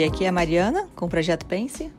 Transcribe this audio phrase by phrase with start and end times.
[0.00, 1.92] Oi, aqui é a Mariana com o Projeto Pense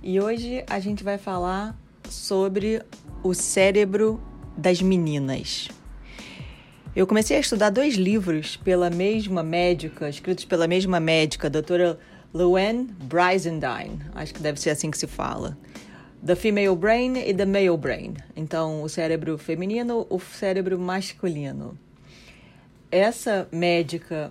[0.00, 1.76] e hoje a gente vai falar
[2.08, 2.80] sobre
[3.20, 4.22] o cérebro
[4.56, 5.66] das meninas.
[6.94, 11.98] Eu comecei a estudar dois livros pela mesma médica, escritos pela mesma médica, a doutora
[12.32, 15.58] Luann Brizendine, acho que deve ser assim que se fala.
[16.24, 18.14] The Female Brain e The Male Brain.
[18.36, 21.76] Então, o cérebro feminino, o cérebro masculino.
[22.88, 24.30] Essa médica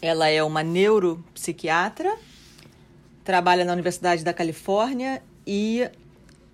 [0.00, 2.16] ela é uma neuropsiquiatra,
[3.24, 5.88] trabalha na Universidade da Califórnia e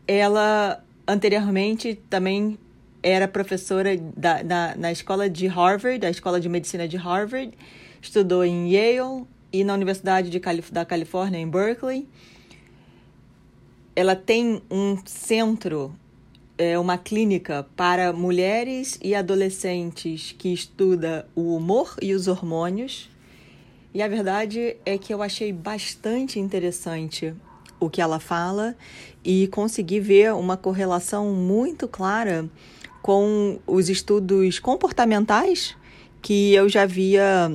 [0.07, 2.59] ela anteriormente também
[3.03, 7.53] era professora da, na, na escola de Harvard, da escola de medicina de Harvard,
[8.01, 12.09] estudou em Yale e na Universidade de Calif da Califórnia, em Berkeley.
[13.95, 15.95] Ela tem um centro,
[16.57, 23.09] é, uma clínica para mulheres e adolescentes que estuda o humor e os hormônios.
[23.95, 27.33] E a verdade é que eu achei bastante interessante
[27.79, 28.77] o que ela fala
[29.25, 32.51] e consegui ver uma correlação muito clara
[33.01, 35.77] com os estudos comportamentais
[36.21, 37.53] que eu já via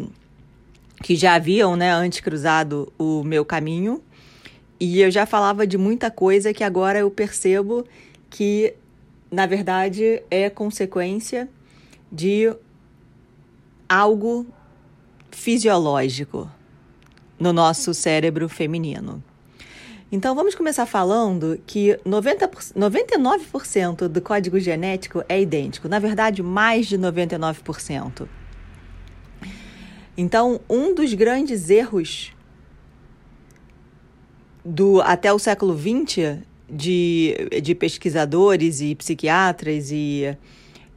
[1.04, 4.02] que já haviam, né, antes cruzado o meu caminho.
[4.80, 7.86] E eu já falava de muita coisa que agora eu percebo
[8.30, 8.74] que
[9.30, 11.50] na verdade é consequência
[12.10, 12.54] de
[13.90, 14.46] algo
[15.32, 16.50] fisiológico
[17.40, 19.24] no nosso cérebro feminino.
[20.12, 26.88] Então vamos começar falando que 90, 99% do código genético é idêntico, na verdade, mais
[26.88, 28.28] de 99%.
[30.18, 32.34] Então, um dos grandes erros
[34.66, 40.36] do até o século XX de, de pesquisadores e psiquiatras e,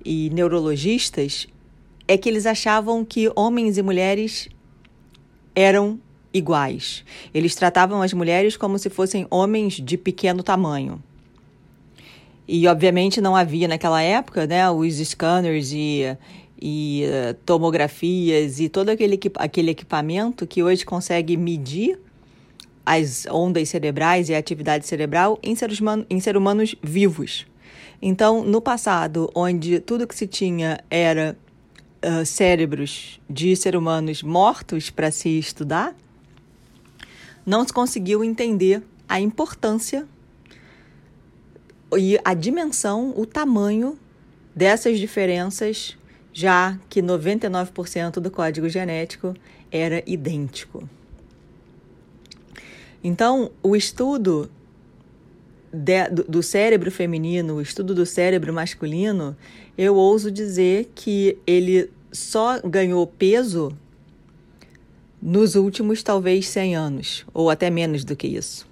[0.05, 1.47] e neurologistas
[2.13, 4.47] é que eles achavam que homens e mulheres
[5.55, 5.99] eram
[6.33, 7.05] iguais.
[7.33, 11.03] Eles tratavam as mulheres como se fossem homens de pequeno tamanho.
[12.47, 16.03] E, obviamente, não havia naquela época né, os scanners e,
[16.61, 21.99] e uh, tomografias e todo aquele, aquele equipamento que hoje consegue medir
[22.85, 27.47] as ondas cerebrais e a atividade cerebral em seres, em seres humanos vivos.
[28.03, 31.39] Então, no passado, onde tudo que se tinha era
[32.05, 35.95] uh, cérebros de seres humanos mortos para se estudar,
[37.45, 40.07] não se conseguiu entender a importância
[41.99, 43.99] e a dimensão, o tamanho
[44.55, 45.97] dessas diferenças,
[46.33, 49.35] já que 99% do código genético
[49.71, 50.89] era idêntico.
[53.05, 54.51] Então, o estudo
[55.73, 59.37] de, do, do cérebro feminino, o estudo do cérebro masculino,
[59.77, 63.77] eu ouso dizer que ele só ganhou peso
[65.21, 68.67] nos últimos talvez 100 anos, ou até menos do que isso.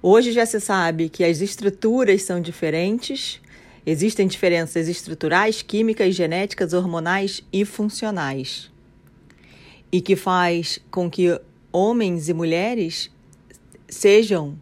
[0.00, 3.40] Hoje já se sabe que as estruturas são diferentes,
[3.84, 8.70] existem diferenças estruturais, químicas, genéticas, hormonais e funcionais.
[9.90, 11.40] E que faz com que
[11.72, 13.10] homens e mulheres
[13.88, 14.56] sejam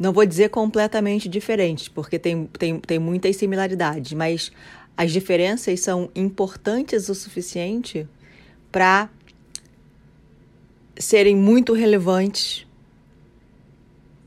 [0.00, 4.50] não vou dizer completamente diferentes, porque tem, tem, tem muitas similaridades, mas
[4.96, 8.08] as diferenças são importantes o suficiente
[8.72, 9.10] para
[10.98, 12.66] serem muito relevantes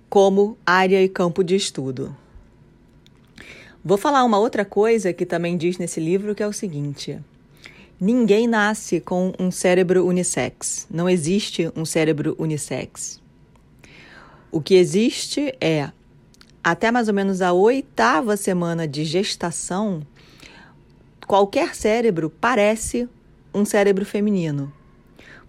[0.08, 2.16] como área e campo de estudo.
[3.84, 7.20] Vou falar uma outra coisa que também diz nesse livro, que é o seguinte:
[8.00, 10.86] ninguém nasce com um cérebro unissex.
[10.88, 13.23] Não existe um cérebro unissex.
[14.54, 15.90] O que existe é,
[16.64, 20.06] até mais ou menos a oitava semana de gestação,
[21.26, 23.10] qualquer cérebro parece
[23.52, 24.72] um cérebro feminino.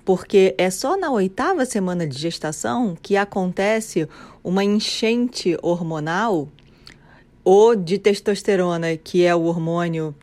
[0.06, 4.09] Porque é só na oitava semana de gestação que acontece
[4.42, 6.48] uma enchente hormonal
[7.44, 10.15] ou de testosterona, que é o hormônio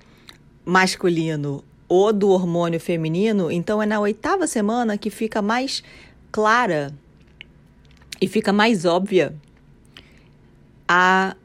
[0.65, 3.51] masculino, ou do hormônio feminino.
[3.51, 5.83] Então é na oitava semana que fica mais
[6.31, 6.91] clara
[8.21, 9.33] e fica mais óbvia
[10.87, 11.35] a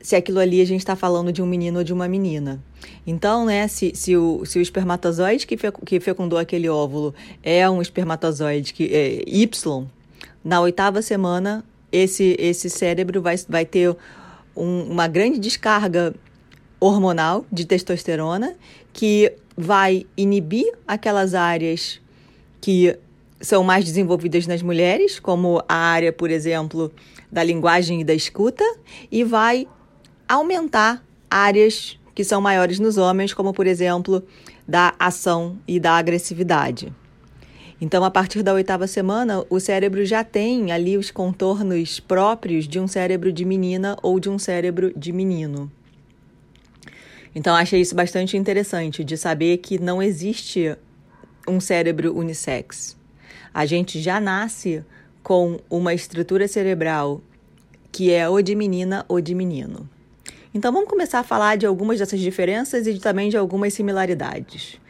[0.00, 2.62] se aquilo ali a gente está falando de um menino ou de uma menina.
[3.06, 7.68] Então, né, se, se, o, se o espermatozoide que, fe, que fecundou aquele óvulo é
[7.70, 9.86] um espermatozoide que é Y,
[10.44, 13.96] na oitava semana esse, esse cérebro vai, vai ter
[14.54, 16.14] um, uma grande descarga
[16.78, 18.54] hormonal de testosterona
[18.92, 22.00] que vai inibir aquelas áreas
[22.60, 22.98] que
[23.44, 26.90] são mais desenvolvidas nas mulheres, como a área, por exemplo,
[27.30, 28.64] da linguagem e da escuta,
[29.12, 29.68] e vai
[30.26, 34.24] aumentar áreas que são maiores nos homens, como, por exemplo,
[34.66, 36.92] da ação e da agressividade.
[37.80, 42.78] Então, a partir da oitava semana, o cérebro já tem ali os contornos próprios de
[42.80, 45.70] um cérebro de menina ou de um cérebro de menino.
[47.34, 50.74] Então, achei isso bastante interessante de saber que não existe
[51.46, 52.96] um cérebro unissex.
[53.54, 54.84] A gente já nasce
[55.22, 57.22] com uma estrutura cerebral
[57.92, 59.88] que é ou de menina ou de menino.
[60.52, 64.80] Então vamos começar a falar de algumas dessas diferenças e também de algumas similaridades.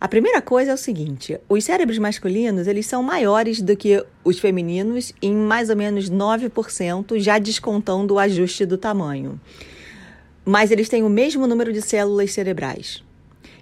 [0.00, 4.38] A primeira coisa é o seguinte: os cérebros masculinos eles são maiores do que os
[4.38, 9.40] femininos em mais ou menos 9%, já descontando o ajuste do tamanho.
[10.44, 13.02] Mas eles têm o mesmo número de células cerebrais.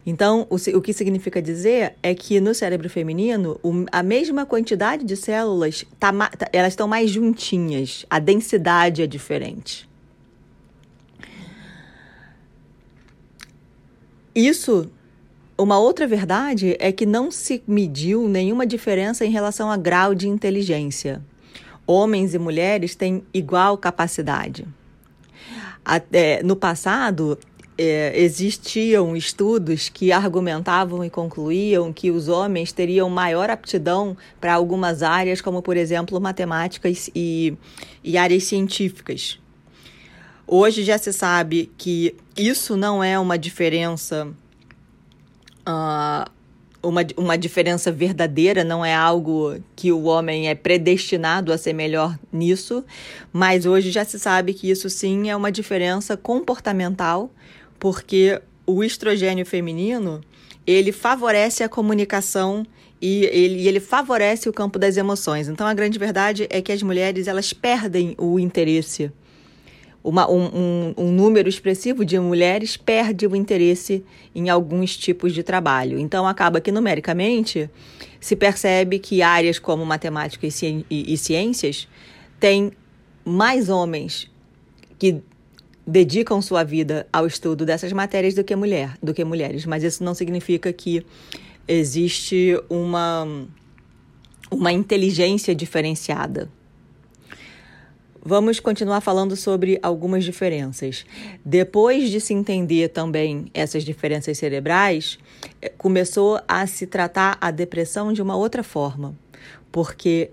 [0.04, 5.04] Então, o, o que significa dizer é que no cérebro feminino, o, a mesma quantidade
[5.04, 9.88] de células, tá, tá, elas estão mais juntinhas, a densidade é diferente.
[14.34, 14.90] Isso,
[15.56, 20.26] uma outra verdade é que não se mediu nenhuma diferença em relação a grau de
[20.26, 21.22] inteligência.
[21.86, 24.66] Homens e mulheres têm igual capacidade.
[25.84, 27.38] Até, no passado,
[27.76, 35.02] é, existiam estudos que argumentavam e concluíam que os homens teriam maior aptidão para algumas
[35.02, 37.56] áreas, como, por exemplo, matemáticas e,
[38.04, 39.38] e áreas científicas.
[40.46, 44.28] Hoje já se sabe que isso não é uma diferença.
[45.66, 46.30] Uh,
[46.82, 52.18] uma, uma diferença verdadeira, não é algo que o homem é predestinado a ser melhor
[52.32, 52.84] nisso,
[53.32, 57.30] mas hoje já se sabe que isso sim é uma diferença comportamental
[57.82, 60.20] porque o estrogênio feminino
[60.64, 62.64] ele favorece a comunicação
[63.00, 65.48] e ele, ele favorece o campo das emoções.
[65.48, 69.10] Então a grande verdade é que as mulheres elas perdem o interesse.
[70.04, 75.42] Uma, um, um, um, número expressivo de mulheres perde o interesse em alguns tipos de
[75.42, 75.98] trabalho.
[75.98, 77.70] Então, acaba que, numericamente,
[78.20, 81.88] se percebe que áreas como matemática e, ci e, e ciências
[82.40, 82.72] têm
[83.24, 84.28] mais homens
[84.98, 85.22] que
[85.86, 90.02] dedicam sua vida ao estudo dessas matérias do que mulher, do que mulheres, mas isso
[90.04, 91.04] não significa que
[91.66, 93.26] existe uma
[94.50, 96.50] uma inteligência diferenciada.
[98.24, 101.04] Vamos continuar falando sobre algumas diferenças.
[101.44, 105.18] Depois de se entender também essas diferenças cerebrais,
[105.60, 109.16] eh, começou a se tratar a depressão de uma outra forma,
[109.72, 110.30] porque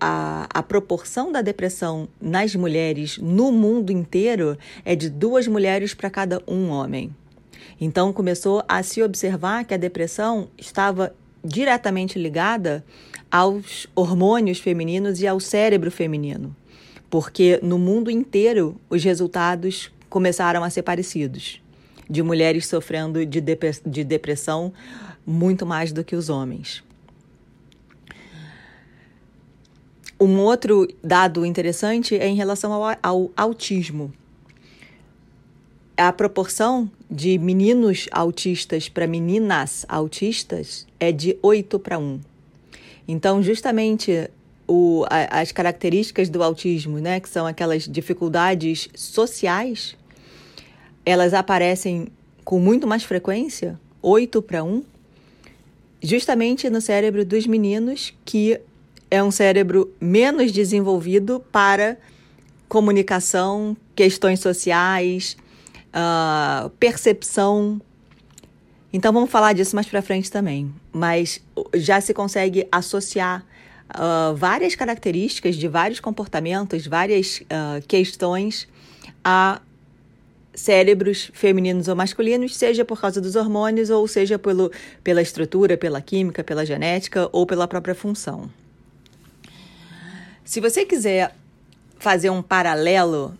[0.00, 6.10] a, a proporção da depressão nas mulheres no mundo inteiro é de duas mulheres para
[6.10, 7.14] cada um homem.
[7.80, 11.14] Então começou a se observar que a depressão estava
[11.44, 12.84] diretamente ligada
[13.30, 16.54] aos hormônios femininos e ao cérebro feminino,
[17.08, 21.60] porque no mundo inteiro os resultados começaram a ser parecidos,
[22.08, 23.40] de mulheres sofrendo de,
[23.86, 24.72] de depressão
[25.24, 26.82] muito mais do que os homens.
[30.22, 34.12] Um outro dado interessante é em relação ao, ao autismo.
[35.96, 42.20] A proporção de meninos autistas para meninas autistas é de 8 para 1.
[43.08, 44.30] Então, justamente
[44.64, 49.96] o, a, as características do autismo, né, que são aquelas dificuldades sociais,
[51.04, 52.06] elas aparecem
[52.44, 54.84] com muito mais frequência, 8 para 1,
[56.00, 58.60] justamente no cérebro dos meninos que
[59.12, 61.98] é um cérebro menos desenvolvido para
[62.66, 65.36] comunicação, questões sociais,
[65.88, 67.78] uh, percepção.
[68.90, 70.74] Então vamos falar disso mais para frente também.
[70.90, 73.44] Mas já se consegue associar
[73.90, 78.66] uh, várias características de vários comportamentos, várias uh, questões
[79.22, 79.60] a
[80.54, 84.72] cérebros femininos ou masculinos, seja por causa dos hormônios ou seja pelo,
[85.04, 88.48] pela estrutura, pela química, pela genética ou pela própria função.
[90.44, 91.34] Se você quiser
[91.98, 93.38] fazer um paralelo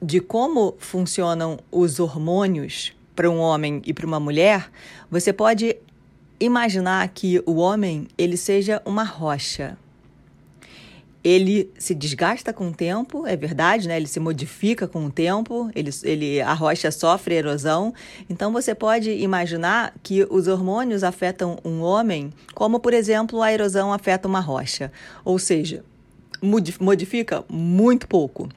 [0.00, 4.70] de como funcionam os hormônios para um homem e para uma mulher,
[5.10, 5.76] você pode
[6.38, 9.76] imaginar que o homem ele seja uma rocha.
[11.24, 13.96] Ele se desgasta com o tempo, é verdade, né?
[13.96, 17.92] Ele se modifica com o tempo, ele, ele, a rocha sofre erosão.
[18.30, 23.92] Então você pode imaginar que os hormônios afetam um homem, como por exemplo a erosão
[23.92, 24.92] afeta uma rocha.
[25.24, 25.84] Ou seja,
[26.42, 28.48] modifica muito pouco.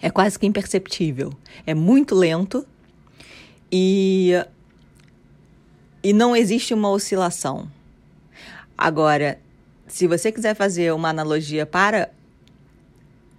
[0.00, 1.32] É quase que imperceptível.
[1.66, 2.66] É muito lento
[3.70, 4.32] e,
[6.02, 7.70] e não existe uma oscilação.
[8.76, 9.40] Agora,
[9.86, 12.10] se você quiser fazer uma analogia para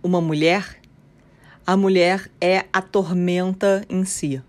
[0.04, 0.80] uma mulher,
[1.66, 4.42] a mulher é a tormenta em si.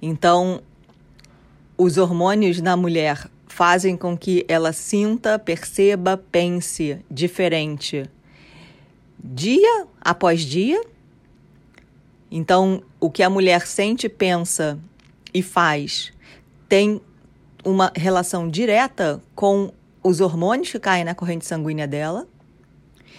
[0.00, 0.62] Então,
[1.76, 8.08] os hormônios na mulher fazem com que ela sinta, perceba, pense diferente
[9.22, 10.82] dia após dia.
[12.30, 14.78] Então, o que a mulher sente, pensa
[15.34, 16.12] e faz
[16.66, 17.00] tem
[17.62, 19.70] uma relação direta com
[20.02, 22.26] os hormônios que caem na corrente sanguínea dela.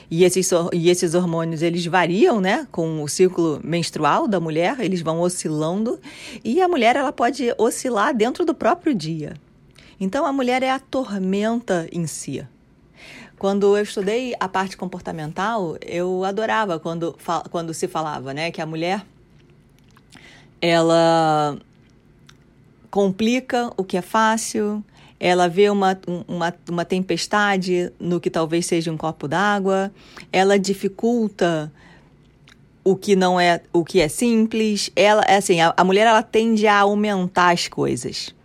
[0.09, 2.67] E esses, e esses hormônios, eles variam, né?
[2.71, 5.99] Com o ciclo menstrual da mulher, eles vão oscilando.
[6.43, 9.35] E a mulher, ela pode oscilar dentro do próprio dia.
[9.99, 12.45] Então, a mulher é a tormenta em si.
[13.37, 17.17] Quando eu estudei a parte comportamental, eu adorava quando,
[17.51, 18.51] quando se falava, né?
[18.51, 19.05] Que a mulher,
[20.61, 21.57] ela
[22.89, 24.83] complica o que é fácil,
[25.19, 29.91] ela vê uma, uma, uma tempestade no que talvez seja um copo d'água,
[30.31, 31.71] ela dificulta
[32.83, 34.91] o que não é o que é simples.
[34.95, 38.35] Ela, é assim, a, a mulher ela tende a aumentar as coisas,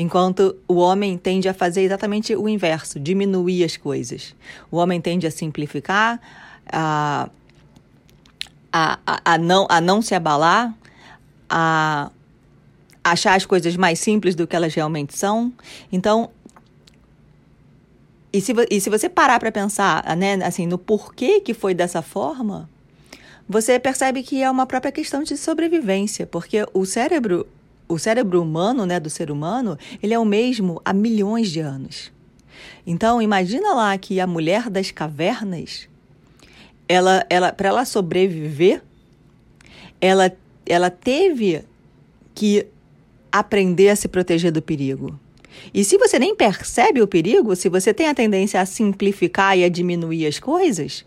[0.00, 4.34] enquanto o homem tende a fazer exatamente o inverso, diminuir as coisas.
[4.70, 6.18] O homem tende a simplificar,
[6.72, 7.28] a,
[8.72, 10.74] a, a, não, a não se abalar,
[11.50, 12.10] a
[13.04, 15.52] achar as coisas mais simples do que elas realmente são.
[15.92, 16.30] Então,
[18.32, 22.00] e se, e se você parar para pensar, né, assim, no porquê que foi dessa
[22.00, 22.70] forma,
[23.46, 27.46] você percebe que é uma própria questão de sobrevivência, porque o cérebro,
[27.90, 32.12] o cérebro humano, né, do ser humano, ele é o mesmo há milhões de anos.
[32.86, 35.88] Então, imagina lá que a mulher das cavernas,
[36.88, 38.82] ela, ela para ela sobreviver,
[40.00, 40.32] ela,
[40.64, 41.64] ela teve
[42.34, 42.66] que
[43.32, 45.18] aprender a se proteger do perigo.
[45.74, 49.64] E se você nem percebe o perigo, se você tem a tendência a simplificar e
[49.64, 51.04] a diminuir as coisas,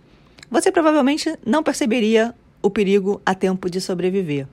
[0.52, 4.48] você provavelmente não perceberia o perigo a tempo de sobreviver.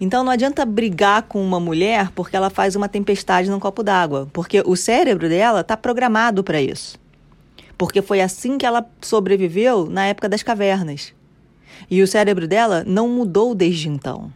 [0.00, 4.28] Então não adianta brigar com uma mulher porque ela faz uma tempestade num copo d'água,
[4.32, 6.98] porque o cérebro dela está programado para isso.
[7.76, 11.12] Porque foi assim que ela sobreviveu na época das cavernas.
[11.90, 14.32] E o cérebro dela não mudou desde então.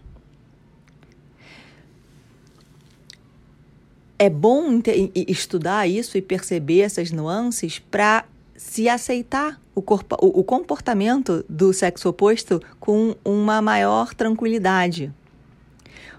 [4.19, 4.81] é bom
[5.15, 8.25] estudar isso e perceber essas nuances para
[8.57, 15.13] se aceitar o, corpo, o, comportamento do sexo oposto com uma maior tranquilidade.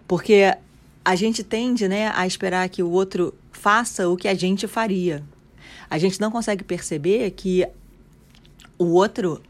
[0.08, 0.56] Porque
[1.04, 5.24] a gente tende né, a esperar que o outro faça o que a gente faria.
[5.90, 7.66] A gente não consegue perceber que
[8.78, 9.42] o outro,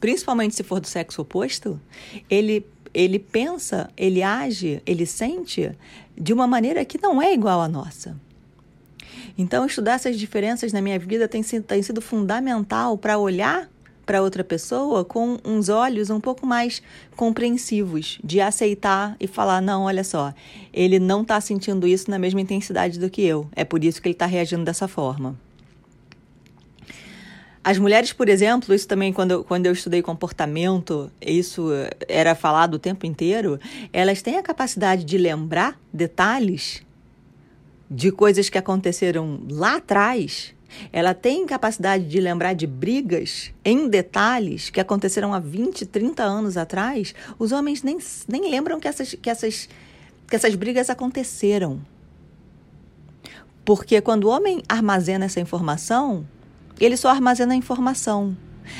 [0.00, 1.80] principalmente se for do sexo oposto,
[2.28, 5.72] ele, ele pensa, ele age, ele sente
[6.16, 8.16] de uma maneira que não é igual à nossa.
[9.38, 13.70] Então, estudar essas diferenças na minha vida tem tem sido fundamental para olhar
[14.12, 16.82] para outra pessoa com uns olhos um pouco mais
[17.16, 20.34] compreensivos, de aceitar e falar: não, olha só,
[20.70, 24.08] ele não está sentindo isso na mesma intensidade do que eu, é por isso que
[24.08, 25.34] ele está reagindo dessa forma.
[27.64, 31.70] As mulheres, por exemplo, isso também quando eu, quando eu estudei comportamento, isso
[32.06, 33.58] era falado o tempo inteiro,
[33.94, 36.82] elas têm a capacidade de lembrar detalhes
[37.90, 40.54] de coisas que aconteceram lá atrás.
[40.92, 46.56] Ela tem capacidade de lembrar de brigas em detalhes que aconteceram há 20, 30 anos
[46.56, 47.14] atrás.
[47.38, 47.98] Os homens nem,
[48.28, 49.68] nem lembram que essas, que, essas,
[50.28, 51.80] que essas brigas aconteceram.
[53.64, 56.26] Porque quando o homem armazena essa informação,
[56.80, 58.36] ele só armazena a informação.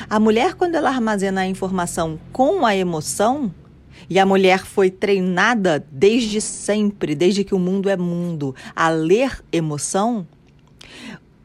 [0.09, 3.53] A mulher, quando ela armazena a informação com a emoção,
[4.09, 9.43] e a mulher foi treinada desde sempre, desde que o mundo é mundo, a ler
[9.53, 10.27] emoção,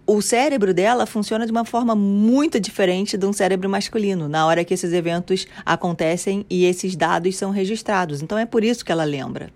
[0.07, 4.63] o cérebro dela funciona de uma forma muito diferente de um cérebro masculino, na hora
[4.63, 8.21] que esses eventos acontecem e esses dados são registrados.
[8.21, 9.51] Então é por isso que ela lembra.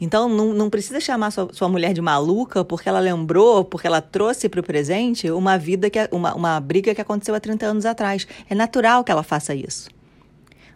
[0.00, 4.02] Então, não, não precisa chamar sua, sua mulher de maluca porque ela lembrou, porque ela
[4.02, 7.86] trouxe para o presente uma vida que uma, uma briga que aconteceu há 30 anos
[7.86, 8.26] atrás.
[8.48, 9.88] É natural que ela faça isso.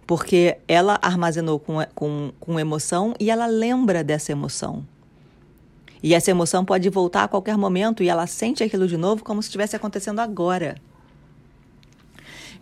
[0.06, 4.84] Porque ela armazenou com, com, com emoção e ela lembra dessa emoção.
[6.02, 9.40] E essa emoção pode voltar a qualquer momento e ela sente aquilo de novo como
[9.42, 10.76] se estivesse acontecendo agora.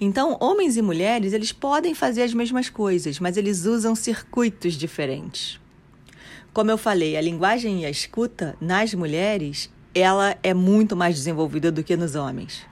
[0.00, 5.60] Então, homens e mulheres, eles podem fazer as mesmas coisas, mas eles usam circuitos diferentes.
[6.52, 11.70] Como eu falei, a linguagem e a escuta nas mulheres, ela é muito mais desenvolvida
[11.70, 12.66] do que nos homens.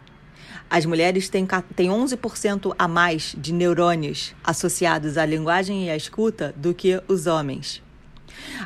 [0.70, 1.46] As mulheres têm,
[1.76, 7.26] têm 11% a mais de neurônios associados à linguagem e à escuta do que os
[7.26, 7.82] homens.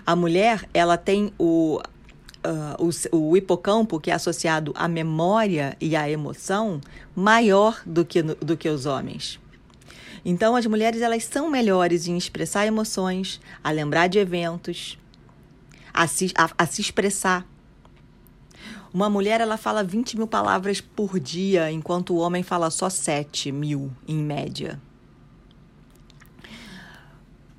[0.07, 1.81] A mulher, ela tem o,
[2.47, 6.81] uh, o, o, hipocampo, que é associado à memória e à emoção,
[7.14, 9.41] maior do que, do que os homens.
[10.25, 14.99] Então, as mulheres elas são melhores em expressar emoções, a lembrar de eventos,
[15.93, 17.47] a se, a, a se expressar.
[18.95, 23.50] Uma mulher ela fala 20 mil palavras por dia, enquanto o homem fala só 7
[23.50, 24.81] mil em média.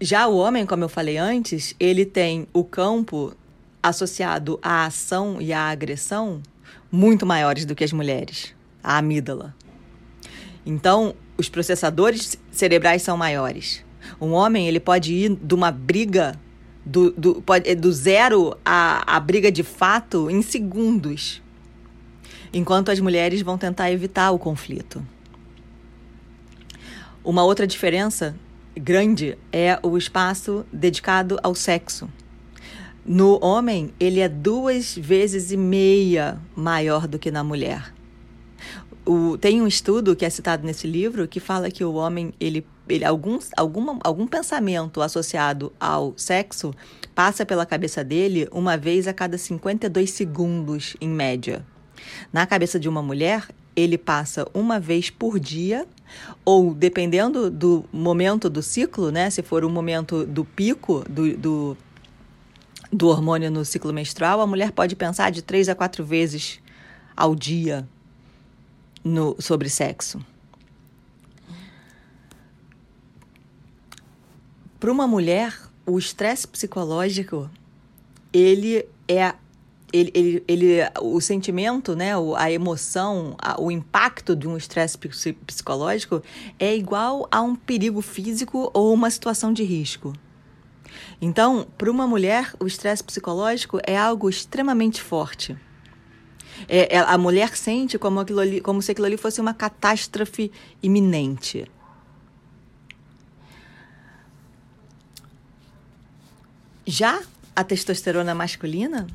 [0.03, 3.33] Já o homem, como eu falei antes, ele tem o campo
[3.81, 6.43] associado à ação e à agressão
[6.91, 9.55] muito maiores do que as mulheres, a amígdala.
[10.65, 13.81] Então, os processadores cerebrais são maiores.
[14.19, 16.38] Um homem ele pode ir de uma briga
[16.86, 21.41] do, do, pode, do zero à, à briga de fato em segundos,
[22.51, 25.01] enquanto as mulheres vão tentar evitar o conflito.
[27.24, 28.36] Uma outra diferença
[28.75, 32.10] grande é o espaço dedicado ao sexo.
[33.06, 37.94] No homem, ele é duas vezes e meia maior do que na mulher.
[39.06, 42.65] O, tem um estudo que é citado nesse livro que fala que o homem, ele,
[42.88, 43.38] ele algum,
[44.01, 46.74] algum pensamento associado ao sexo
[47.13, 51.65] passa pela cabeça dele uma vez a cada 52 segundos, em média.
[52.32, 55.86] Na cabeça de uma mulher, ele passa uma vez por dia,
[56.46, 59.29] ou dependendo do momento do ciclo, né?
[59.29, 61.77] Se for o momento do pico do, do,
[62.91, 66.60] do hormônio no ciclo menstrual, a mulher pode pensar de três a quatro vezes
[67.15, 67.88] ao dia
[69.03, 70.20] no, sobre sexo.
[74.79, 77.50] Para uma mulher, o estresse psicológico
[78.34, 79.34] ele é
[79.93, 84.97] ele, ele, ele, o sentimento, né, a emoção, o impacto de um estresse
[85.45, 86.23] psicológico
[86.59, 90.13] é igual a um perigo físico ou uma situação de risco.
[91.21, 95.55] Então, para uma mulher, o estresse psicológico é algo extremamente forte.
[96.67, 100.51] É, é, a mulher sente como, aquilo ali, como se aquilo ali fosse uma catástrofe
[100.81, 101.69] iminente.
[106.85, 107.22] Já
[107.55, 109.07] a testosterona masculina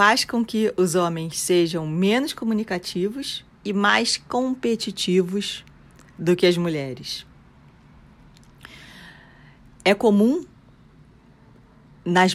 [0.00, 5.62] faz com que os homens sejam menos comunicativos e mais competitivos
[6.18, 7.26] do que as mulheres.
[9.84, 10.46] É comum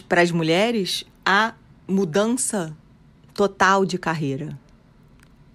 [0.08, 1.54] para as mulheres a
[1.88, 2.72] mudança
[3.34, 4.56] total de carreira.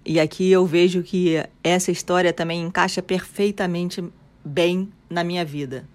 [0.05, 4.03] E aqui eu vejo que essa história também encaixa perfeitamente
[4.43, 5.87] bem na minha vida.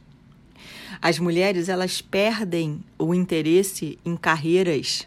[1.02, 5.06] As mulheres elas perdem o interesse em carreiras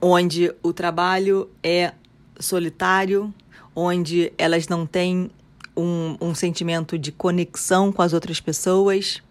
[0.00, 1.92] onde o trabalho é
[2.38, 3.32] solitário,
[3.74, 5.30] onde elas não têm
[5.76, 9.22] um, um sentimento de conexão com as outras pessoas.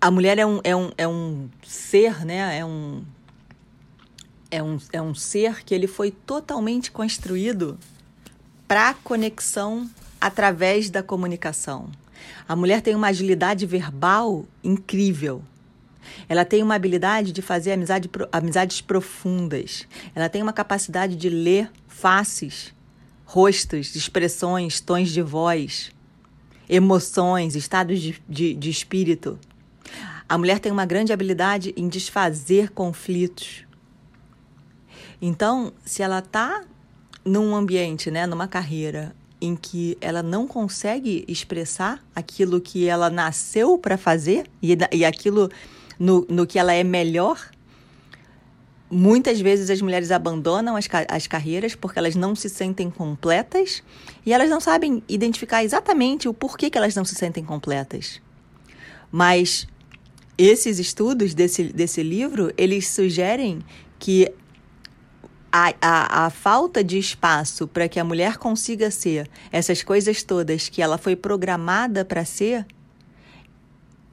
[0.00, 2.58] A mulher é um, é um, é um ser, né?
[2.58, 3.04] É um,
[4.50, 7.78] é, um, é um ser que ele foi totalmente construído
[8.66, 9.88] para conexão
[10.20, 11.90] através da comunicação.
[12.48, 15.42] A mulher tem uma agilidade verbal incrível.
[16.28, 19.86] Ela tem uma habilidade de fazer amizade, amizades profundas.
[20.14, 22.74] Ela tem uma capacidade de ler faces,
[23.24, 25.90] rostos, expressões, tons de voz,
[26.68, 29.38] emoções, estados de, de, de espírito.
[30.28, 33.64] A mulher tem uma grande habilidade em desfazer conflitos.
[35.20, 36.64] Então, se ela está
[37.24, 43.76] num ambiente, né, numa carreira em que ela não consegue expressar aquilo que ela nasceu
[43.76, 45.50] para fazer e, e aquilo
[45.98, 47.38] no, no que ela é melhor,
[48.90, 53.82] muitas vezes as mulheres abandonam as, as carreiras porque elas não se sentem completas
[54.24, 58.20] e elas não sabem identificar exatamente o porquê que elas não se sentem completas.
[59.10, 59.66] Mas
[60.36, 63.60] esses estudos desse, desse livro, eles sugerem
[63.98, 64.32] que
[65.50, 70.68] a, a, a falta de espaço para que a mulher consiga ser essas coisas todas
[70.68, 72.66] que ela foi programada para ser,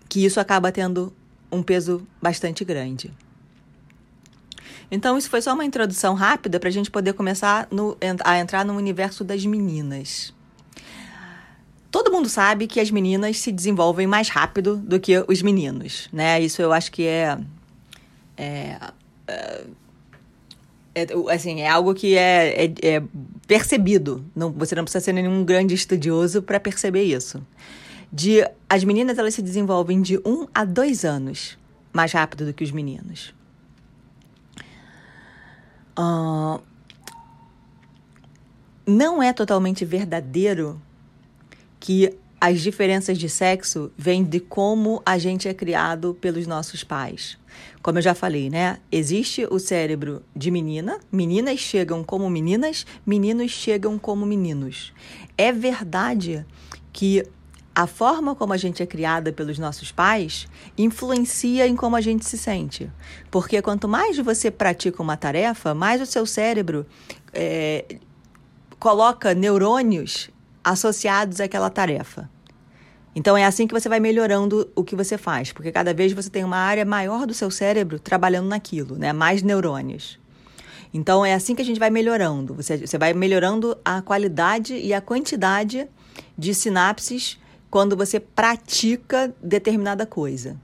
[0.10, 1.14] que isso acaba tendo
[1.52, 3.12] um peso bastante grande.
[4.92, 8.66] Então, isso foi só uma introdução rápida para a gente poder começar no, a entrar
[8.66, 10.34] no universo das meninas.
[11.92, 16.40] Todo mundo sabe que as meninas se desenvolvem mais rápido do que os meninos, né?
[16.40, 17.38] Isso eu acho que é,
[18.38, 18.78] é,
[19.28, 19.64] é,
[20.96, 23.04] é assim, é algo que é, é, é
[23.48, 24.24] percebido.
[24.36, 27.42] Não, você não precisa ser nenhum grande estudioso para perceber isso
[28.12, 31.58] de as meninas elas se desenvolvem de um a dois anos
[31.94, 33.34] mais rápido do que os meninos.
[35.98, 36.62] Uh,
[38.86, 40.82] não é totalmente verdadeiro
[41.80, 47.38] que as diferenças de sexo vêm de como a gente é criado pelos nossos pais.
[47.82, 48.80] Como eu já falei, né?
[48.90, 54.94] Existe o cérebro de menina, meninas chegam como meninas, meninos chegam como meninos.
[55.38, 56.46] É verdade
[56.94, 57.26] que
[57.80, 62.26] a forma como a gente é criada pelos nossos pais influencia em como a gente
[62.26, 62.92] se sente.
[63.32, 66.86] Porque quanto mais você pratica uma tarefa, mais o seu cérebro
[67.32, 67.86] é,
[68.78, 70.30] coloca neurônios
[70.62, 72.30] associados àquela tarefa.
[73.16, 76.30] Então é assim que você vai melhorando o que você faz, porque cada vez você
[76.30, 79.14] tem uma área maior do seu cérebro trabalhando naquilo, né?
[79.14, 80.20] Mais neurônios.
[80.94, 82.54] Então é assim que a gente vai melhorando.
[82.56, 85.88] Você, você vai melhorando a qualidade e a quantidade
[86.38, 87.40] de sinapses
[87.70, 90.58] quando você pratica determinada coisa.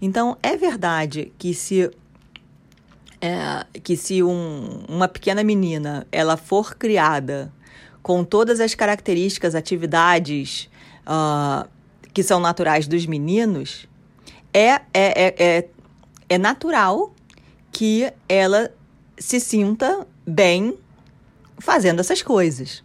[0.00, 1.90] Então é verdade que se
[3.20, 7.52] é, que se um, uma pequena menina ela for criada
[8.02, 10.68] com todas as características, atividades
[11.06, 11.68] uh,
[12.12, 13.88] que são naturais dos meninos,
[14.52, 15.68] é, é, é, é,
[16.28, 17.12] é natural
[17.72, 18.72] que ela
[19.18, 20.78] se sinta bem
[21.58, 22.82] fazendo essas coisas.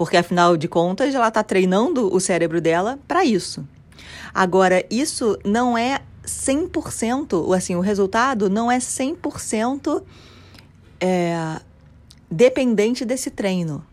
[0.00, 3.68] Porque afinal de contas, ela está treinando o cérebro dela para isso.
[4.32, 10.02] Agora, isso não é 100%, assim, o resultado não é 100%
[10.98, 11.60] é,
[12.30, 13.84] dependente desse treino.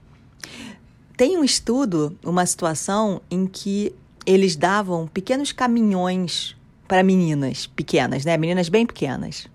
[1.17, 3.93] Tem um estudo, uma situação em que
[4.26, 6.56] eles davam pequenos caminhões
[6.88, 8.38] para meninas pequenas, né?
[8.38, 9.50] Meninas bem pequenas.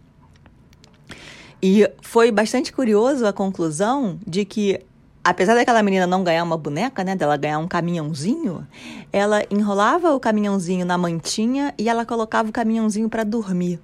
[1.62, 4.80] E foi bastante curioso a conclusão de que,
[5.24, 8.66] apesar daquela menina não ganhar uma boneca, né, dela ganhar um caminhãozinho,
[9.12, 13.80] ela enrolava o caminhãozinho na mantinha e ela colocava o caminhãozinho para dormir.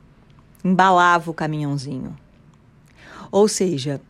[0.64, 2.16] Embalava o caminhãozinho.
[3.30, 4.00] Ou seja,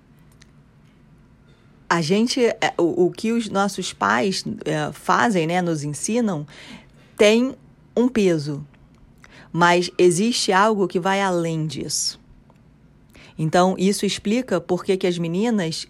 [1.88, 6.46] a gente, é, o, o que os nossos pais é, fazem, né, nos ensinam,
[7.16, 7.54] tem
[7.96, 8.64] um peso,
[9.52, 12.18] mas existe algo que vai além disso.
[13.38, 15.86] Então, isso explica por que, que as meninas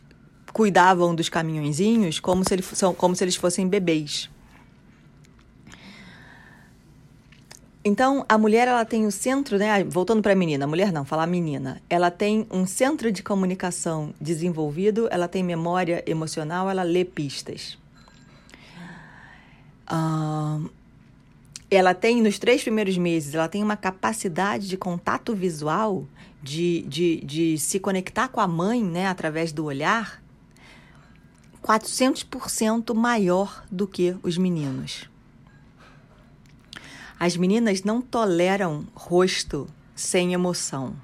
[0.52, 4.30] cuidavam dos caminhõezinhos como se, eles, como se eles fossem bebês.
[7.84, 9.82] Então, a mulher ela tem o centro, né?
[9.84, 11.80] Voltando para a menina, mulher não, falar menina.
[11.88, 17.78] Ela tem um centro de comunicação desenvolvido, ela tem memória emocional, ela lê pistas.
[19.90, 20.68] Uh,
[21.70, 26.04] ela tem, nos três primeiros meses, ela tem uma capacidade de contato visual,
[26.42, 30.22] de, de, de se conectar com a mãe, né, através do olhar,
[31.68, 35.06] 400% maior do que os meninos.
[37.20, 40.96] As meninas não toleram rosto sem emoção,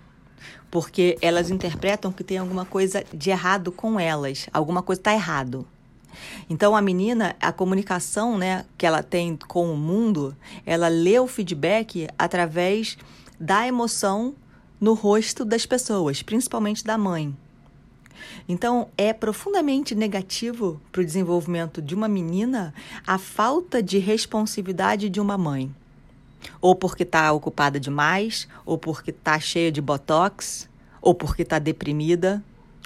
[0.71, 5.69] porque elas interpretam que tem alguma coisa de errado com elas, alguma coisa está errado.
[6.49, 11.27] Então a menina, a comunicação, né, que ela tem com o mundo, ela lê o
[11.27, 12.97] feedback através
[13.39, 14.35] da emoção
[14.81, 17.37] no rosto das pessoas, principalmente da mãe.
[18.49, 22.75] Então, é profundamente negativo para o desenvolvimento de uma menina
[23.07, 25.75] a falta de responsividade de uma mãe
[26.61, 30.69] ou porque está ocupada demais, ou porque está cheia de botox,
[31.01, 32.43] ou porque está deprimida,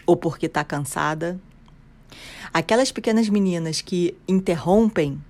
[0.06, 1.38] ou porque está cansada.
[2.52, 5.22] Aquelas pequenas meninas que interrompem,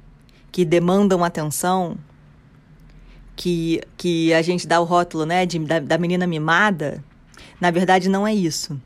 [0.51, 1.97] que demandam atenção,
[3.37, 7.03] que, que a gente dá o rótulo né, de, da, da menina mimada,
[7.61, 8.81] na verdade não é isso.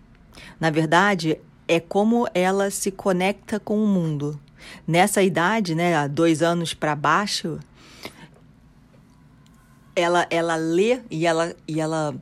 [0.63, 4.39] Na verdade, é como ela se conecta com o mundo.
[4.87, 7.59] Nessa idade, né, dois anos para baixo,
[9.97, 12.15] ela, ela lê e ela, e ela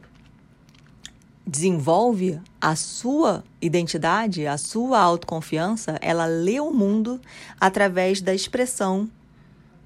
[1.46, 7.20] desenvolve a sua identidade, a sua autoconfiança, ela lê o mundo
[7.60, 9.06] através da expressão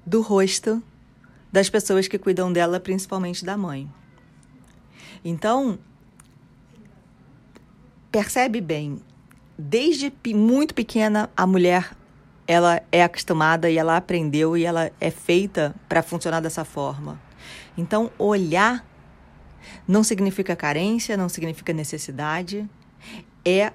[0.05, 0.81] do rosto
[1.51, 3.91] das pessoas que cuidam dela, principalmente da mãe.
[5.25, 5.77] Então,
[8.15, 9.01] percebe bem,
[9.59, 11.93] desde muito pequena a mulher
[12.47, 17.21] ela é acostumada e ela aprendeu e ela é feita para funcionar dessa forma.
[17.77, 18.87] Então, olhar
[19.85, 22.65] não significa carência, não significa necessidade.
[23.43, 23.73] É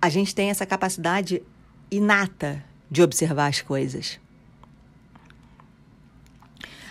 [0.00, 1.42] a gente tem essa capacidade
[1.90, 4.20] inata de observar as coisas.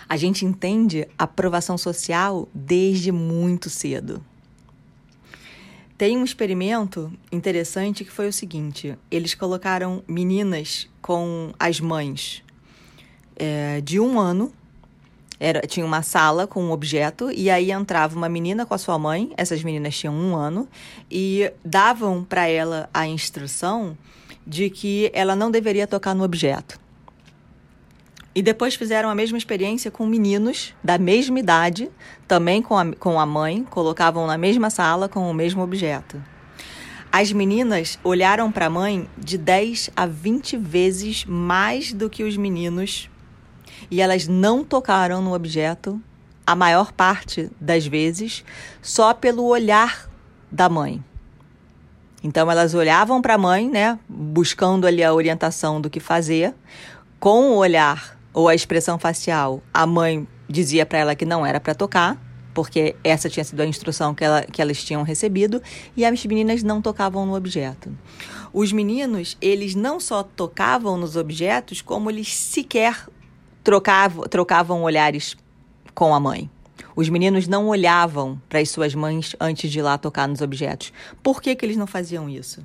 [0.06, 4.22] A gente entende a aprovação social desde muito cedo.
[5.98, 12.42] Tem um experimento interessante que foi o seguinte: eles colocaram meninas com as mães
[13.34, 14.52] é, de um ano.
[15.38, 18.98] Era, tinha uma sala com um objeto e aí entrava uma menina com a sua
[18.98, 20.66] mãe, essas meninas tinham um ano,
[21.10, 23.96] e davam para ela a instrução
[24.46, 26.80] de que ela não deveria tocar no objeto.
[28.36, 31.90] E depois fizeram a mesma experiência com meninos da mesma idade,
[32.28, 36.22] também com a, com a mãe, colocavam na mesma sala com o mesmo objeto.
[37.10, 42.36] As meninas olharam para a mãe de 10 a 20 vezes mais do que os
[42.36, 43.08] meninos
[43.90, 45.98] e elas não tocaram no objeto
[46.46, 48.44] a maior parte das vezes
[48.82, 50.10] só pelo olhar
[50.52, 51.02] da mãe.
[52.22, 56.54] Então elas olhavam para a mãe, né, buscando ali a orientação do que fazer,
[57.18, 59.62] com o olhar ou a expressão facial.
[59.72, 62.22] A mãe dizia para ela que não era para tocar,
[62.52, 65.62] porque essa tinha sido a instrução que, ela, que elas tinham recebido,
[65.96, 67.90] e as meninas não tocavam no objeto.
[68.52, 73.08] Os meninos, eles não só tocavam nos objetos, como eles sequer
[73.64, 75.34] trocavam, trocavam olhares
[75.94, 76.50] com a mãe.
[76.94, 80.92] Os meninos não olhavam para as suas mães antes de ir lá tocar nos objetos.
[81.22, 82.62] Por que, que eles não faziam isso?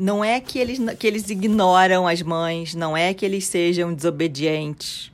[0.00, 5.12] Não é que eles, que eles ignoram as mães, não é que eles sejam desobedientes.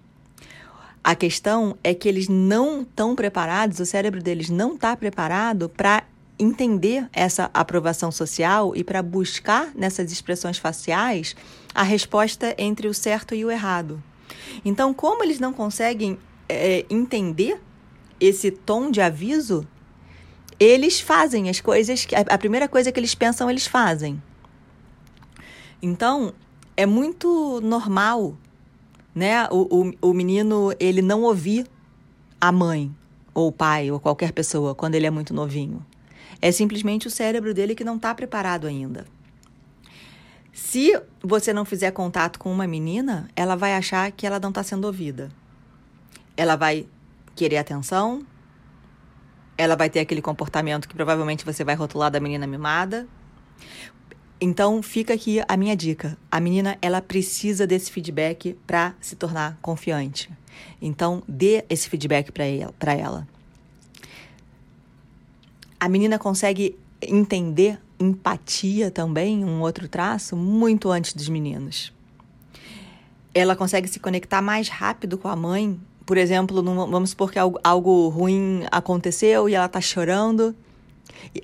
[1.02, 6.04] A questão é que eles não estão preparados, o cérebro deles não está preparado para
[6.38, 11.34] entender essa aprovação social e para buscar nessas expressões faciais
[11.74, 14.00] a resposta entre o certo e o errado.
[14.64, 16.16] Então, como eles não conseguem
[16.48, 17.60] é, entender
[18.20, 19.66] esse tom de aviso,
[20.60, 24.22] eles fazem as coisas que a primeira coisa que eles pensam, eles fazem.
[25.80, 26.32] Então,
[26.76, 28.36] é muito normal,
[29.14, 31.66] né, o, o, o menino ele não ouvir
[32.40, 32.94] a mãe
[33.32, 35.84] ou o pai ou qualquer pessoa quando ele é muito novinho.
[36.40, 39.06] É simplesmente o cérebro dele que não está preparado ainda.
[40.52, 44.62] Se você não fizer contato com uma menina, ela vai achar que ela não está
[44.62, 45.30] sendo ouvida.
[46.36, 46.86] Ela vai
[47.34, 48.24] querer atenção,
[49.58, 53.06] ela vai ter aquele comportamento que provavelmente você vai rotular da menina mimada.
[54.40, 56.16] Então fica aqui a minha dica.
[56.30, 60.30] A menina ela precisa desse feedback para se tornar confiante.
[60.80, 63.26] Então dê esse feedback para ela.
[65.80, 71.92] A menina consegue entender empatia também, um outro traço, muito antes dos meninos.
[73.34, 75.78] Ela consegue se conectar mais rápido com a mãe.
[76.04, 80.54] Por exemplo, vamos supor que algo, algo ruim aconteceu e ela está chorando.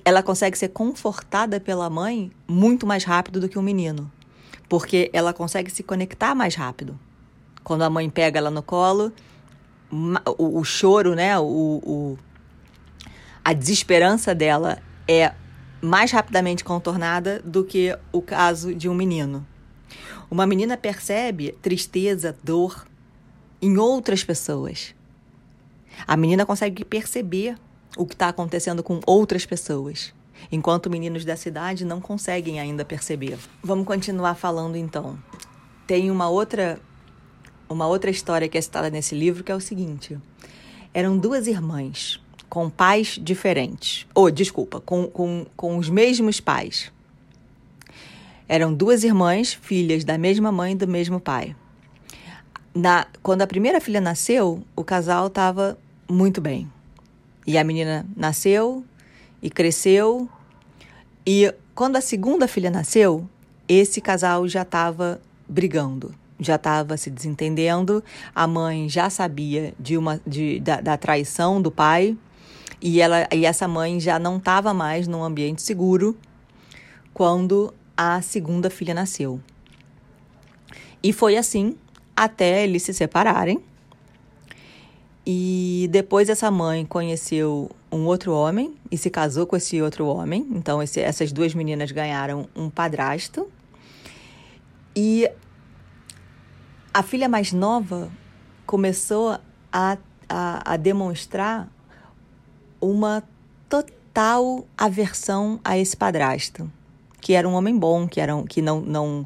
[0.03, 4.11] Ela consegue ser confortada pela mãe muito mais rápido do que o um menino.
[4.67, 6.99] Porque ela consegue se conectar mais rápido.
[7.63, 9.11] Quando a mãe pega ela no colo,
[10.37, 11.37] o, o choro, né?
[11.39, 12.17] O, o,
[13.43, 15.33] a desesperança dela é
[15.81, 19.45] mais rapidamente contornada do que o caso de um menino.
[20.31, 22.87] Uma menina percebe tristeza, dor
[23.61, 24.95] em outras pessoas.
[26.07, 27.55] A menina consegue perceber
[27.97, 30.13] o que está acontecendo com outras pessoas,
[30.51, 33.37] enquanto meninos da cidade não conseguem ainda perceber.
[33.63, 35.17] Vamos continuar falando então.
[35.85, 36.79] Tem uma outra
[37.69, 40.17] uma outra história que é citada nesse livro que é o seguinte:
[40.93, 42.21] eram duas irmãs
[42.53, 44.05] com pais diferentes.
[44.13, 46.91] Ou, oh, desculpa, com, com, com os mesmos pais.
[48.47, 51.55] Eram duas irmãs, filhas da mesma mãe e do mesmo pai.
[52.75, 55.77] Na, quando a primeira filha nasceu, o casal estava
[56.07, 56.71] muito bem.
[57.45, 58.83] E a menina nasceu
[59.41, 60.29] e cresceu.
[61.25, 63.27] E quando a segunda filha nasceu,
[63.67, 68.03] esse casal já estava brigando, já estava se desentendendo.
[68.33, 72.17] A mãe já sabia de uma, de, da, da traição do pai
[72.81, 76.17] e, ela, e essa mãe já não estava mais num ambiente seguro
[77.13, 79.39] quando a segunda filha nasceu.
[81.01, 81.75] E foi assim
[82.15, 83.61] até eles se separarem.
[85.25, 90.45] E depois essa mãe conheceu um outro homem e se casou com esse outro homem.
[90.51, 93.47] Então esse, essas duas meninas ganharam um padrasto.
[94.95, 95.29] E
[96.93, 98.11] a filha mais nova
[98.65, 99.39] começou
[99.71, 99.97] a,
[100.29, 101.69] a, a demonstrar
[102.79, 103.23] uma
[103.69, 106.69] total aversão a esse padrasto,
[107.19, 109.25] que era um homem bom, que, era um, que não, não,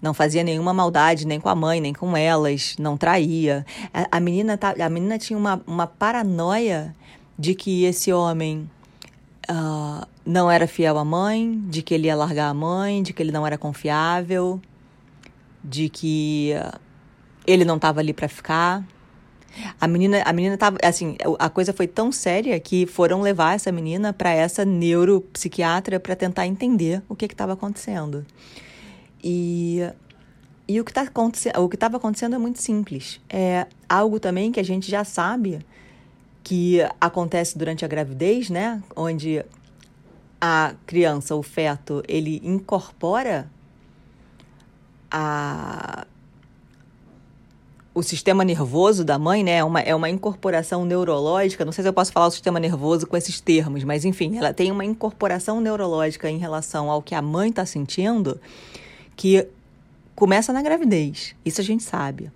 [0.00, 3.66] não fazia nenhuma maldade nem com a mãe, nem com elas, não traía.
[3.92, 6.94] A, a menina, tá, a menina tinha uma, uma paranoia
[7.38, 8.68] de que esse homem
[9.50, 13.22] uh, não era fiel à mãe, de que ele ia largar a mãe, de que
[13.22, 14.60] ele não era confiável,
[15.62, 16.78] de que uh,
[17.46, 18.84] ele não estava ali para ficar.
[19.80, 23.72] A menina, a menina tava, assim, a coisa foi tão séria que foram levar essa
[23.72, 28.24] menina para essa neuropsiquiatra para tentar entender o que estava acontecendo.
[29.22, 29.82] E
[30.70, 33.20] e o que tá estava acontecendo é muito simples.
[33.28, 35.66] É algo também que a gente já sabe
[36.44, 38.80] que acontece durante a gravidez, né?
[38.94, 39.44] Onde
[40.40, 43.50] a criança, o feto, ele incorpora
[45.10, 46.06] a
[47.92, 49.56] o sistema nervoso da mãe, né?
[49.56, 51.64] É uma, é uma incorporação neurológica.
[51.64, 54.54] Não sei se eu posso falar o sistema nervoso com esses termos, mas enfim, ela
[54.54, 58.40] tem uma incorporação neurológica em relação ao que a mãe está sentindo
[59.20, 59.46] que
[60.14, 61.36] começa na gravidez.
[61.44, 62.32] Isso a gente sabe.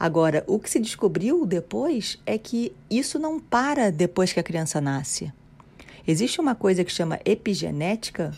[0.00, 4.80] Agora, o que se descobriu depois é que isso não para depois que a criança
[4.80, 5.30] nasce.
[6.08, 8.32] Existe uma coisa que chama epigenética,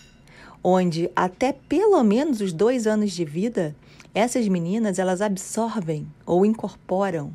[0.60, 3.76] onde até pelo menos os dois anos de vida,
[4.12, 7.32] essas meninas elas absorvem ou incorporam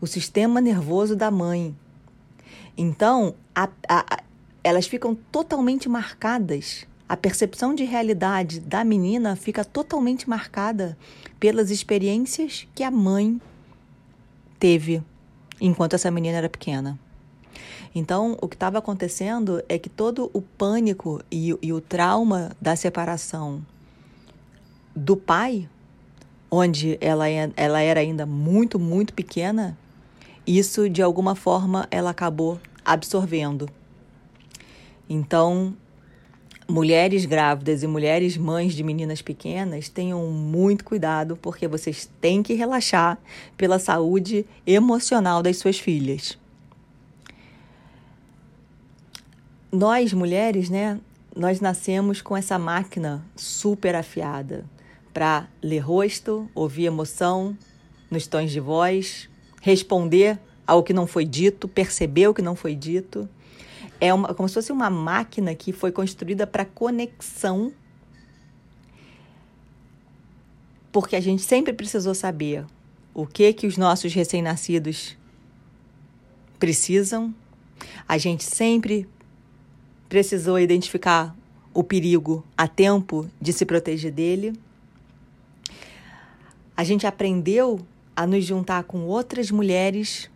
[0.00, 1.74] o sistema nervoso da mãe.
[2.78, 4.22] Então, a, a,
[4.62, 6.86] elas ficam totalmente marcadas.
[7.10, 10.96] A percepção de realidade da menina fica totalmente marcada
[11.40, 13.42] pelas experiências que a mãe
[14.60, 15.02] teve
[15.60, 16.96] enquanto essa menina era pequena.
[17.92, 22.76] Então, o que estava acontecendo é que todo o pânico e, e, o trauma da
[22.76, 23.60] separação
[24.94, 25.68] do pai,
[26.48, 29.76] onde ela, é, ela era ainda muito, muito pequena,
[30.46, 33.68] isso de alguma forma ela acabou absorvendo.
[35.08, 35.74] Então,
[36.70, 42.54] mulheres grávidas e mulheres mães de meninas pequenas, tenham muito cuidado, porque vocês têm que
[42.54, 43.18] relaxar
[43.56, 46.38] pela saúde emocional das suas filhas.
[49.72, 50.98] Nós, mulheres, né,
[51.36, 54.64] nós nascemos com essa máquina super afiada
[55.12, 57.56] para ler rosto, ouvir emoção
[58.10, 59.28] nos tons de voz,
[59.60, 63.28] responder ao que não foi dito, perceber o que não foi dito.
[64.00, 67.72] É uma, como se fosse uma máquina que foi construída para conexão,
[70.90, 72.64] porque a gente sempre precisou saber
[73.12, 75.16] o que que os nossos recém-nascidos
[76.58, 77.34] precisam.
[78.08, 79.06] A gente sempre
[80.08, 81.36] precisou identificar
[81.72, 84.52] o perigo a tempo de se proteger dele.
[86.76, 87.80] A gente aprendeu
[88.16, 90.30] a nos juntar com outras mulheres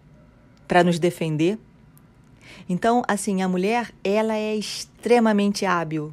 [0.69, 1.59] para nos defender.
[2.69, 6.11] Então, assim, a mulher, ela é extremamente hábil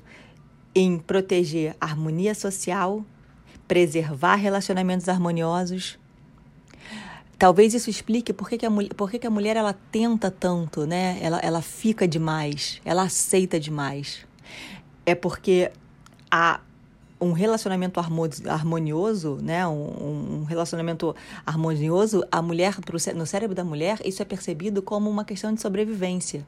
[0.74, 3.06] em proteger a harmonia social,
[3.68, 5.98] preservar relacionamentos harmoniosos.
[7.38, 10.86] Talvez isso explique por que, que, a, por que, que a mulher ela tenta tanto,
[10.86, 11.18] né?
[11.22, 14.26] Ela, ela fica demais, ela aceita demais.
[15.06, 15.72] É porque
[16.30, 16.60] a
[17.22, 22.76] um relacionamento harmonioso, né, um, um, relacionamento harmonioso, a mulher
[23.16, 26.46] no cérebro da mulher isso é percebido como uma questão de sobrevivência.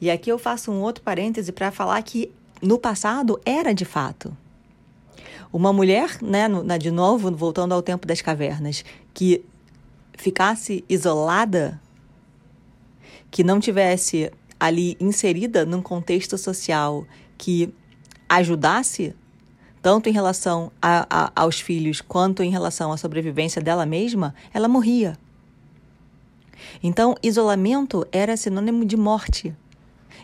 [0.00, 4.34] E aqui eu faço um outro parêntese para falar que no passado era de fato.
[5.52, 9.44] Uma mulher, né, de novo, voltando ao tempo das cavernas, que
[10.16, 11.78] ficasse isolada,
[13.30, 17.04] que não tivesse ali inserida num contexto social
[17.36, 17.74] que
[18.28, 19.14] ajudasse
[19.82, 24.68] tanto em relação a, a, aos filhos quanto em relação à sobrevivência dela mesma, ela
[24.68, 25.16] morria.
[26.82, 29.54] Então, isolamento era sinônimo de morte.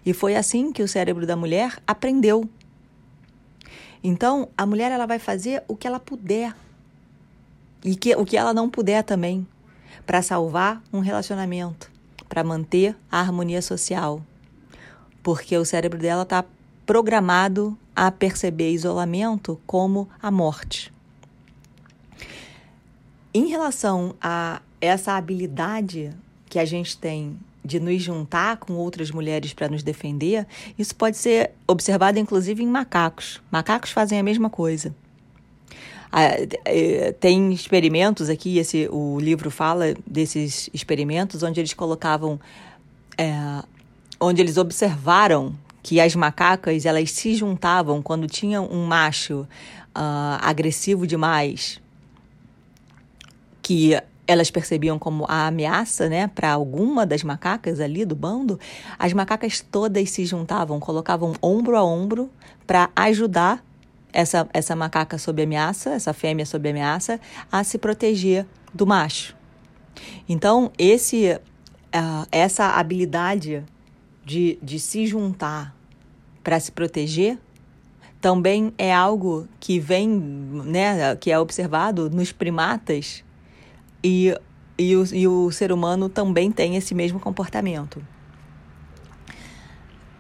[0.05, 2.49] E foi assim que o cérebro da mulher aprendeu.
[4.05, 6.55] Então, a mulher ela vai fazer o que ela puder
[7.85, 9.47] e que, o que ela não puder também
[10.05, 11.91] para salvar um relacionamento,
[12.29, 14.23] para manter a harmonia social.
[15.23, 16.45] Porque o cérebro dela está
[16.87, 20.93] programado a perceber isolamento como a morte.
[23.35, 26.13] Em relação a essa habilidade
[26.49, 30.47] que a gente tem de nos juntar com outras mulheres para nos defender,
[30.79, 33.43] isso pode ser observado inclusive em macacos.
[33.51, 34.95] Macacos fazem a mesma coisa.
[36.65, 42.41] É, tem experimentos aqui, esse, o livro fala desses experimentos onde eles colocavam,
[43.19, 43.35] é,
[44.21, 45.55] onde eles observaram
[45.87, 49.47] que as macacas elas se juntavam quando tinha um macho
[49.97, 51.81] uh, agressivo demais,
[53.63, 53.97] que
[54.27, 58.59] elas percebiam como a ameaça, né, para alguma das macacas ali do bando,
[58.99, 62.29] as macacas todas se juntavam, colocavam ombro a ombro
[62.67, 63.65] para ajudar
[64.13, 67.21] essa, essa macaca sob ameaça, essa fêmea sob ameaça,
[67.53, 68.45] a se proteger
[68.75, 69.37] do macho.
[70.29, 73.63] Então, esse, uh, essa habilidade
[74.25, 75.76] de, de se juntar
[76.47, 77.37] para se proteger
[78.21, 83.25] também é algo que vem, né, que é observado nos primatas
[84.03, 84.33] e,
[84.79, 88.01] e, o, e o ser humano também tem esse mesmo comportamento.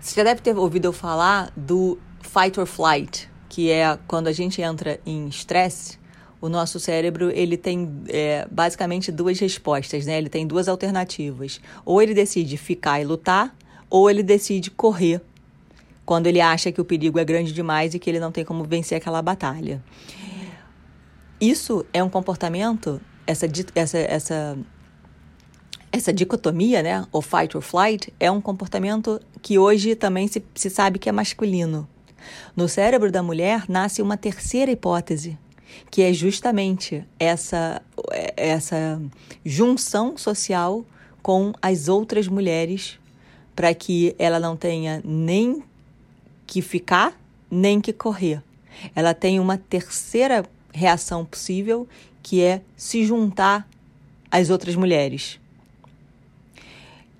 [0.00, 4.32] Você já deve ter ouvido eu falar do fight or flight, que é quando a
[4.32, 5.96] gente entra em estresse,
[6.40, 10.18] o nosso cérebro ele tem é, basicamente duas respostas, né?
[10.18, 11.60] Ele tem duas alternativas.
[11.84, 13.56] Ou ele decide ficar e lutar,
[13.88, 15.22] ou ele decide correr
[16.06, 18.62] quando ele acha que o perigo é grande demais e que ele não tem como
[18.62, 19.82] vencer aquela batalha.
[21.40, 24.58] Isso é um comportamento, essa, essa, essa,
[25.90, 30.70] essa dicotomia, né, o fight or flight, é um comportamento que hoje também se, se
[30.70, 31.88] sabe que é masculino.
[32.54, 35.36] No cérebro da mulher nasce uma terceira hipótese,
[35.90, 37.82] que é justamente essa,
[38.36, 39.02] essa
[39.44, 40.86] junção social
[41.20, 42.98] com as outras mulheres
[43.54, 45.62] para que ela não tenha nem
[46.46, 47.18] que ficar,
[47.50, 48.42] nem que correr.
[48.94, 51.88] Ela tem uma terceira reação possível,
[52.22, 53.68] que é se juntar
[54.30, 55.40] às outras mulheres.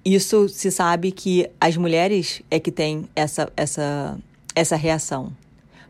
[0.05, 4.19] Isso se sabe que as mulheres é que têm essa, essa,
[4.55, 5.33] essa reação.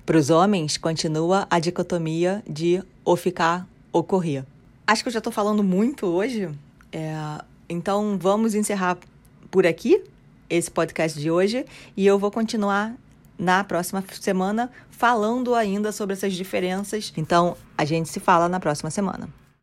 [0.07, 4.45] Para os homens, continua a dicotomia de ou ficar ou correr.
[4.87, 6.49] Acho que eu já estou falando muito hoje,
[6.93, 7.15] é,
[7.69, 8.97] então vamos encerrar
[9.51, 10.03] por aqui
[10.49, 11.67] esse podcast de hoje
[11.97, 12.95] e eu vou continuar
[13.39, 17.13] na próxima semana falando ainda sobre essas diferenças.
[17.17, 19.29] Então, a gente se fala na próxima semana.